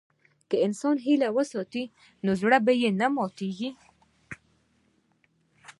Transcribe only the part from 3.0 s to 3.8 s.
ماتيږي.